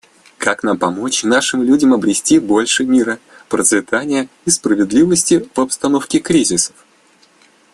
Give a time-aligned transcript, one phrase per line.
[0.39, 3.19] Как нам помочь нашим людям обрести больше мира,
[3.49, 6.73] процветания и справедливости в обстановке кризисов?